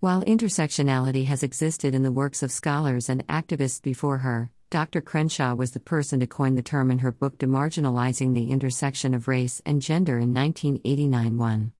[0.00, 5.00] While intersectionality has existed in the works of scholars and activists before her, Dr.
[5.00, 9.26] Crenshaw was the person to coin the term in her book Demarginalizing the Intersection of
[9.26, 11.72] Race and Gender in 1989 1.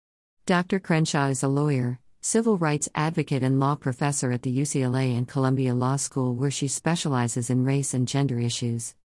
[0.46, 0.80] Dr.
[0.80, 5.72] Crenshaw is a lawyer, civil rights advocate, and law professor at the UCLA and Columbia
[5.72, 8.96] Law School, where she specializes in race and gender issues.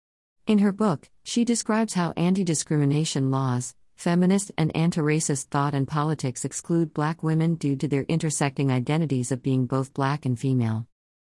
[0.47, 5.87] In her book, she describes how anti discrimination laws, feminist and anti racist thought and
[5.87, 10.85] politics exclude black women due to their intersecting identities of being both black and female.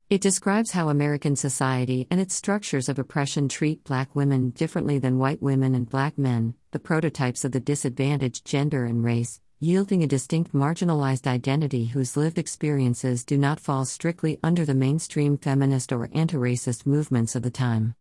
[0.09, 5.19] It describes how American society and its structures of oppression treat black women differently than
[5.19, 10.07] white women and black men, the prototypes of the disadvantaged gender and race, yielding a
[10.07, 16.09] distinct marginalized identity whose lived experiences do not fall strictly under the mainstream feminist or
[16.15, 17.95] anti racist movements of the time.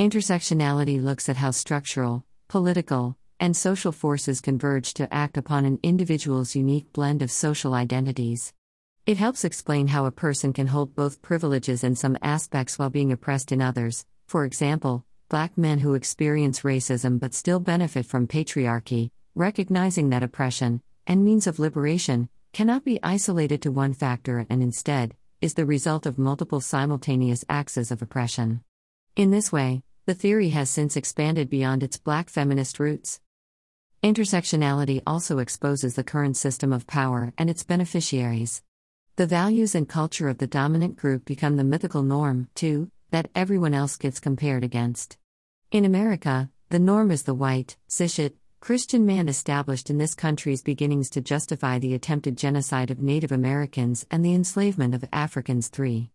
[0.00, 6.54] Intersectionality looks at how structural, political, and social forces converge to act upon an individual's
[6.54, 8.52] unique blend of social identities.
[9.06, 13.12] It helps explain how a person can hold both privileges in some aspects while being
[13.12, 14.06] oppressed in others.
[14.26, 20.80] For example, black men who experience racism but still benefit from patriarchy, recognizing that oppression,
[21.06, 26.06] and means of liberation, cannot be isolated to one factor and instead, is the result
[26.06, 28.62] of multiple simultaneous axes of oppression.
[29.16, 33.20] In this way, the theory has since expanded beyond its black feminist roots.
[34.04, 38.62] Intersectionality also exposes the current system of power and its beneficiaries.
[39.16, 43.72] The values and culture of the dominant group become the mythical norm, too, that everyone
[43.72, 45.16] else gets compared against.
[45.70, 51.08] In America, the norm is the white, cishet, Christian man established in this country's beginnings
[51.08, 55.68] to justify the attempted genocide of Native Americans and the enslavement of Africans.
[55.68, 56.10] 3.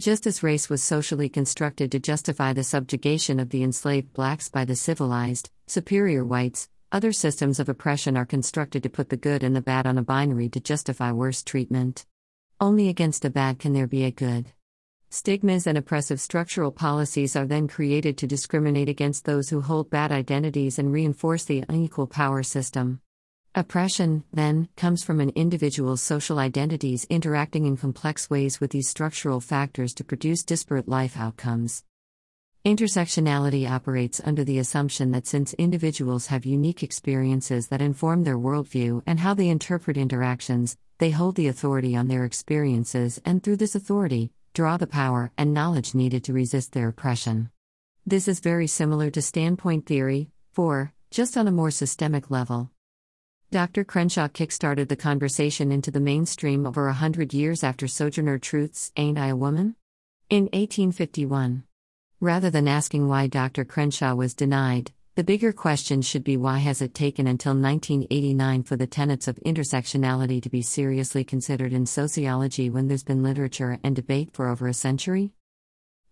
[0.00, 4.64] Just as race was socially constructed to justify the subjugation of the enslaved blacks by
[4.64, 9.54] the civilized, superior whites, other systems of oppression are constructed to put the good and
[9.54, 12.06] the bad on a binary to justify worse treatment.
[12.60, 14.52] Only against the bad can there be a good.
[15.10, 20.12] Stigmas and oppressive structural policies are then created to discriminate against those who hold bad
[20.12, 23.00] identities and reinforce the unequal power system.
[23.54, 29.40] Oppression, then, comes from an individual's social identities interacting in complex ways with these structural
[29.40, 31.84] factors to produce disparate life outcomes.
[32.68, 39.02] Intersectionality operates under the assumption that since individuals have unique experiences that inform their worldview
[39.06, 43.74] and how they interpret interactions, they hold the authority on their experiences and through this
[43.74, 47.48] authority, draw the power and knowledge needed to resist their oppression.
[48.04, 52.70] This is very similar to standpoint theory, 4, just on a more systemic level.
[53.50, 53.82] Dr.
[53.82, 59.16] Crenshaw kickstarted the conversation into the mainstream over a hundred years after Sojourner Truth's Ain't
[59.16, 59.74] I a Woman?
[60.28, 61.64] in 1851.
[62.20, 63.64] Rather than asking why Dr.
[63.64, 68.74] Crenshaw was denied, the bigger question should be why has it taken until 1989 for
[68.74, 73.94] the tenets of intersectionality to be seriously considered in sociology when there's been literature and
[73.94, 75.32] debate for over a century?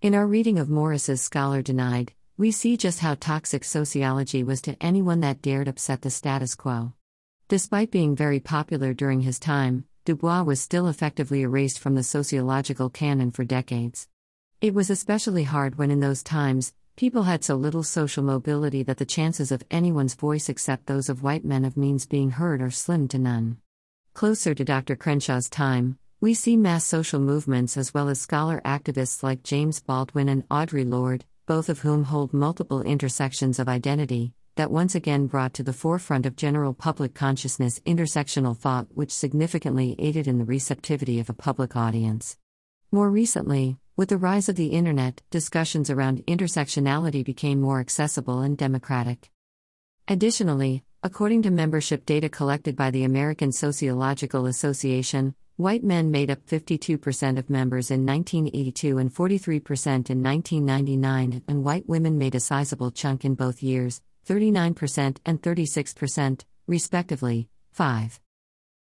[0.01, 4.81] In our reading of Morris's Scholar Denied, we see just how toxic sociology was to
[4.81, 6.93] anyone that dared upset the status quo.
[7.49, 12.91] Despite being very popular during his time, Dubois was still effectively erased from the sociological
[12.91, 14.07] canon for decades.
[14.61, 18.97] It was especially hard when, in those times, People had so little social mobility that
[18.97, 22.71] the chances of anyone's voice except those of white men of means being heard are
[22.71, 23.59] slim to none.
[24.15, 24.97] Closer to Dr.
[24.97, 30.31] Crenshaw's time, we see mass social movements as well as scholar activists like James Baldwin
[30.31, 35.53] and Audre Lorde, both of whom hold multiple intersections of identity, that once again brought
[35.53, 41.21] to the forefront of general public consciousness intersectional thought, which significantly aided in the receptivity
[41.21, 42.39] of a public audience.
[42.91, 48.59] More recently, with the rise of the Internet, discussions around intersectionality became more accessible and
[48.59, 49.31] democratic.
[50.07, 56.45] Additionally, according to membership data collected by the American Sociological Association, white men made up
[56.47, 62.91] 52% of members in 1982 and 43% in 1999, and white women made a sizable
[62.91, 67.49] chunk in both years, 39% and 36%, respectively.
[67.73, 68.21] 5.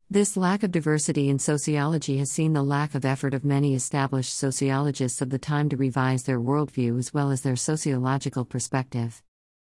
[0.09, 4.33] This lack of diversity in sociology has seen the lack of effort of many established
[4.33, 9.21] sociologists of the time to revise their worldview as well as their sociological perspective.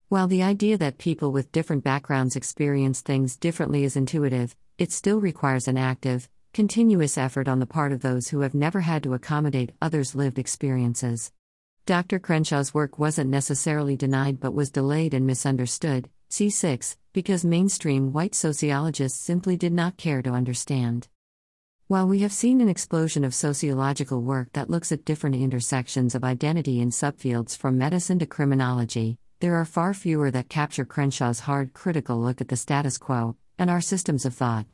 [0.08, 5.20] While the idea that people with different backgrounds experience things differently is intuitive, it still
[5.20, 9.12] requires an active, continuous effort on the part of those who have never had to
[9.12, 11.32] accommodate others' lived experiences.
[11.84, 12.18] Dr.
[12.18, 19.18] Crenshaw's work wasn't necessarily denied but was delayed and misunderstood, C6, because mainstream white sociologists
[19.18, 21.08] simply did not care to understand.
[21.88, 26.22] While we have seen an explosion of sociological work that looks at different intersections of
[26.22, 31.72] identity in subfields from medicine to criminology, there are far fewer that capture Crenshaw's hard
[31.72, 34.66] critical look at the status quo and our systems of thought.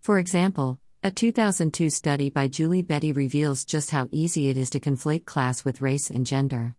[0.00, 4.78] For example, A 2002 study by Julie Bettie reveals just how easy it is to
[4.78, 6.76] conflate class with race and gender.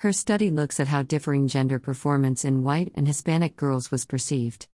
[0.00, 4.66] Her study looks at how differing gender performance in white and Hispanic girls was perceived.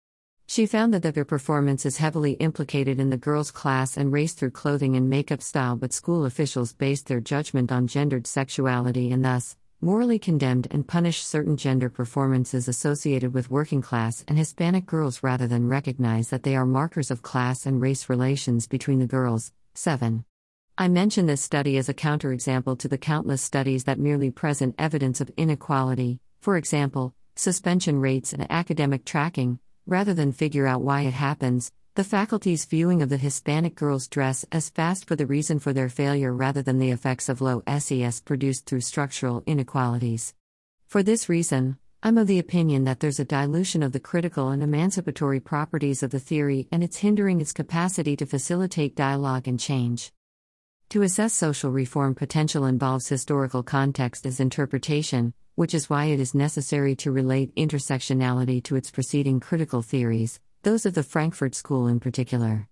[0.45, 4.51] She found that their performance is heavily implicated in the girls' class and race through
[4.51, 9.57] clothing and makeup style, but school officials based their judgment on gendered sexuality and thus,
[9.81, 15.45] morally condemned and punished certain gender performances associated with working class and Hispanic girls rather
[15.45, 19.51] than recognize that they are markers of class and race relations between the girls.
[19.73, 20.23] 7.
[20.79, 25.19] I mention this study as a counterexample to the countless studies that merely present evidence
[25.19, 29.57] of inequality, for example, suspension rates and academic tracking,
[29.87, 34.45] rather than figure out why it happens, the faculty's viewing of the Hispanic girls' dress
[34.51, 38.21] as fast for the reason for their failure rather than the effects of low SES
[38.21, 40.35] produced through structural inequalities.
[40.85, 44.61] For this reason, I'm of the opinion that there's a dilution of the critical and
[44.61, 50.11] emancipatory properties of the theory and it's hindering its capacity to facilitate dialogue and change.
[50.91, 56.33] To assess social reform potential involves historical context as interpretation, which is why it is
[56.33, 61.99] necessary to relate intersectionality to its preceding critical theories, those of the Frankfurt School in
[61.99, 62.69] particular.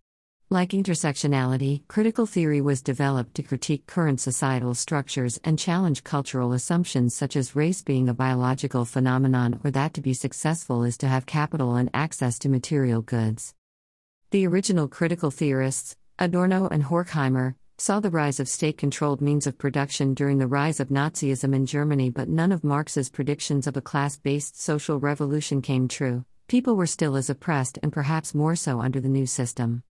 [0.50, 7.14] Like intersectionality, critical theory was developed to critique current societal structures and challenge cultural assumptions
[7.14, 11.26] such as race being a biological phenomenon or that to be successful is to have
[11.26, 13.54] capital and access to material goods.
[14.32, 19.57] The original critical theorists, Adorno and Horkheimer, saw the rise of state controlled means of
[19.57, 23.81] production during the rise of Nazism in Germany, but none of Marx's predictions of a
[23.81, 26.24] class based social revolution came true.
[26.48, 29.83] People were still as oppressed and perhaps more so under the new system.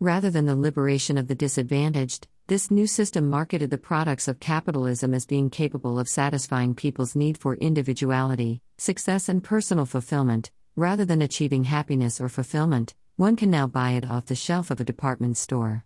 [0.00, 5.14] Rather than the liberation of the disadvantaged, this new system marketed the products of capitalism
[5.14, 10.50] as being capable of satisfying people's need for individuality, success, and personal fulfillment.
[10.74, 14.80] Rather than achieving happiness or fulfillment, one can now buy it off the shelf of
[14.80, 15.84] a department store.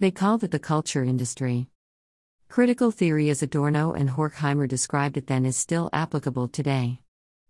[0.00, 1.66] They called it the culture industry.
[2.48, 7.00] Critical theory as Adorno and Horkheimer described it then is still applicable today.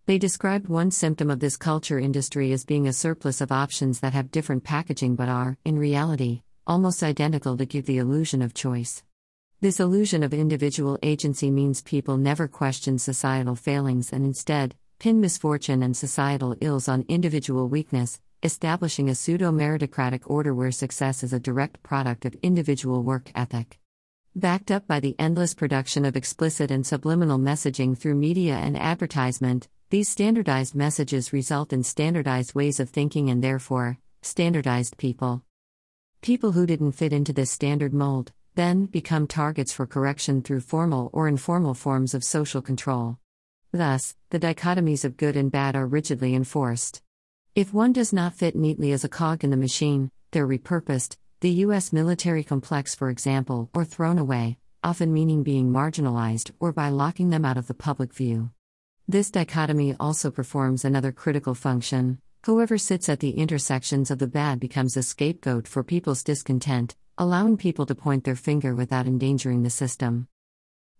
[0.07, 4.15] They described one symptom of this culture industry as being a surplus of options that
[4.15, 9.03] have different packaging but are, in reality, almost identical to give the illusion of choice.
[9.61, 15.83] This illusion of individual agency means people never question societal failings and instead, pin misfortune
[15.83, 21.41] and societal ills on individual weakness, establishing a pseudo meritocratic order where success is a
[21.41, 23.79] direct product of individual work ethic.
[24.37, 29.69] Backed up by the endless production of explicit and subliminal messaging through media and advertisement,
[29.91, 35.43] these standardized messages result in standardized ways of thinking and therefore, standardized people.
[36.21, 41.11] People who didn't fit into this standard mold then become targets for correction through formal
[41.13, 43.19] or informal forms of social control.
[43.73, 47.03] Thus, the dichotomies of good and bad are rigidly enforced.
[47.59, 51.51] If one does not fit neatly as a cog in the machine, they're repurposed, the
[51.67, 51.93] U.S.
[51.93, 57.45] military complex, for example, or thrown away, often meaning being marginalized or by locking them
[57.45, 58.51] out of the public view.
[59.09, 62.21] This dichotomy also performs another critical function.
[62.47, 67.57] Whoever sits at the intersections of the bad becomes a scapegoat for people's discontent, allowing
[67.57, 70.29] people to point their finger without endangering the system.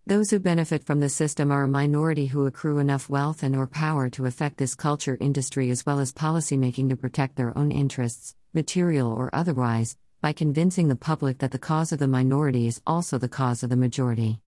[0.09, 3.67] Those who benefit from the system are a minority who accrue enough wealth and or
[3.67, 8.33] power to affect this culture industry as well as policymaking to protect their own interests,
[8.51, 13.19] material or otherwise, by convincing the public that the cause of the minority is also
[13.19, 14.41] the cause of the majority.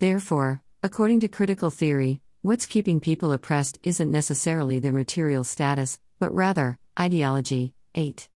[0.00, 6.34] Therefore, according to critical theory, what's keeping people oppressed isn't necessarily their material status, but
[6.34, 7.72] rather, ideology.
[7.94, 8.28] 8.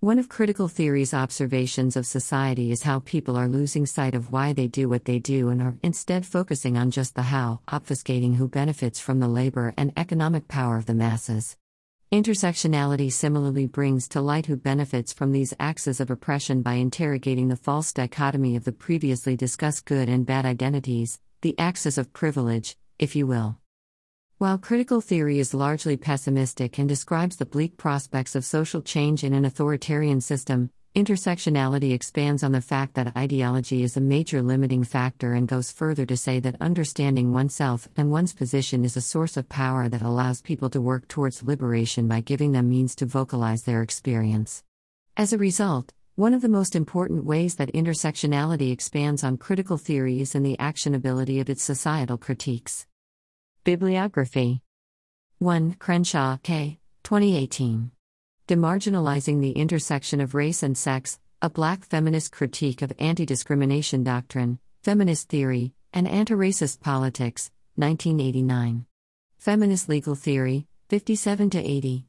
[0.00, 4.52] One of critical theory's observations of society is how people are losing sight of why
[4.52, 8.46] they do what they do and are instead focusing on just the how, obfuscating who
[8.46, 11.56] benefits from the labor and economic power of the masses.
[12.12, 17.56] Intersectionality similarly brings to light who benefits from these axes of oppression by interrogating the
[17.56, 23.16] false dichotomy of the previously discussed good and bad identities, the axis of privilege, if
[23.16, 23.58] you will.
[24.38, 29.34] While critical theory is largely pessimistic and describes the bleak prospects of social change in
[29.34, 35.32] an authoritarian system, intersectionality expands on the fact that ideology is a major limiting factor
[35.32, 39.48] and goes further to say that understanding oneself and one's position is a source of
[39.48, 43.82] power that allows people to work towards liberation by giving them means to vocalize their
[43.82, 44.62] experience.
[45.16, 50.20] As a result, one of the most important ways that intersectionality expands on critical theory
[50.20, 52.86] is in the actionability of its societal critiques.
[53.68, 54.62] Bibliography
[55.40, 55.74] 1.
[55.74, 56.78] Crenshaw, K.
[57.02, 57.90] 2018.
[58.48, 64.58] Demarginalizing the Intersection of Race and Sex A Black Feminist Critique of Anti Discrimination Doctrine,
[64.82, 68.86] Feminist Theory, and Anti Racist Politics, 1989.
[69.36, 72.06] Feminist Legal Theory, 57 80.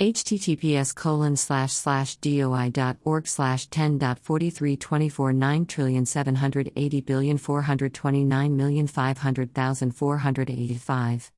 [0.00, 11.32] Https colon slash slash doi.org slash 10.4324 9 trillion 780 billion 429 million 500,000 485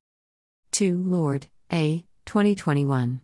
[0.71, 1.47] 2 Lorde.
[1.71, 3.21] A 2021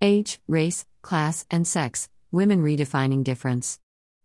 [0.00, 3.78] Age, race, class, and sex, women redefining difference.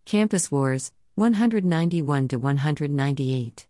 [0.05, 3.67] Campus Wars, 191 to 198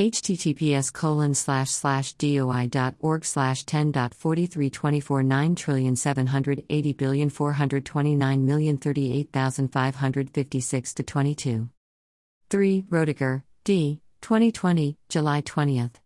[0.00, 11.02] https colon slash slash doi.org slash 10.4324 9 trillion 780 billion 429 million 38,556 to
[11.02, 11.68] 22
[12.48, 14.00] 3 Roediger, D.
[14.22, 15.96] 2020, July 20th.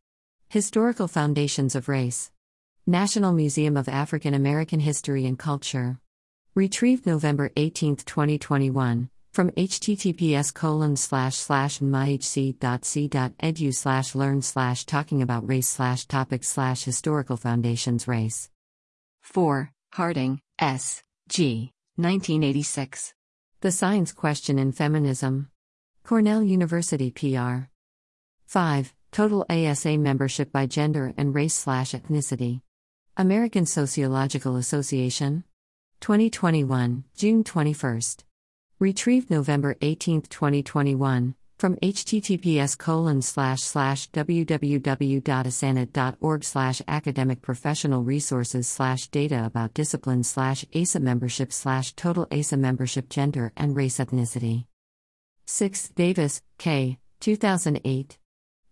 [0.48, 2.32] Historical Foundations of Race.
[2.86, 6.00] National Museum of African American History and Culture.
[6.56, 15.48] Retrieved November 18, 2021 from https colon slash slash myhc.c.edu slash learn slash talking about
[15.48, 18.48] race slash topic slash historical foundations race.
[19.22, 21.02] 4 harding s.
[21.28, 21.72] G.
[21.96, 23.12] 1986
[23.60, 25.48] the science question in feminism.
[26.04, 27.68] Cornell university pr
[28.46, 32.60] 5 total asa membership by gender and race slash ethnicity.
[33.16, 35.42] American sociological association.
[36.00, 38.22] 2021 june 21st
[38.80, 49.06] Retrieved November 18, 2021, from https colon slash slash www.asanet.org slash academic professional resources slash
[49.06, 54.64] data about discipline slash ASA membership slash total ASA membership gender and race ethnicity.
[55.46, 55.90] 6.
[55.90, 56.98] Davis, K.
[57.20, 58.18] 2008.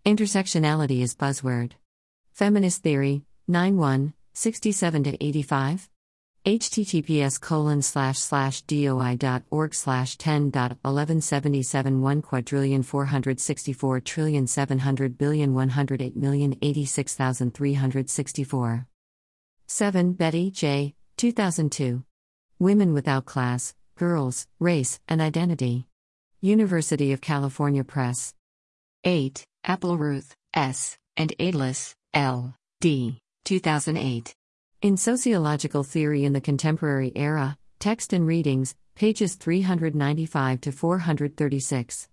[0.05, 1.71] Intersectionality is buzzword.
[2.33, 5.89] Feminist Theory, 9 1, 67 85?
[6.45, 16.57] Https colon slash slash doi.org slash 10.1177 1 quadrillion 464 trillion 700 billion 108 million
[16.61, 18.87] 86,364.
[19.67, 20.95] 7 Bettie J.
[21.15, 22.03] 2002.
[22.59, 25.87] Women Without Class, Girls, Race, and Identity.
[26.41, 28.33] University of California Press.
[29.05, 30.97] 8 Appelrouth, S.
[31.15, 32.53] and Edles, L.
[32.81, 33.21] D.
[33.45, 34.35] 2008.
[34.83, 42.09] In Sociological Theory in the Contemporary Era, Text and Readings, pages 395 to 436.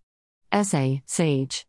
[0.53, 1.67] Essay, Sage.